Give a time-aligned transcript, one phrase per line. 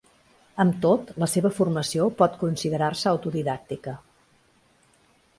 [0.61, 3.93] Amb tot, la seva formació pot considerar-se autodidàctica.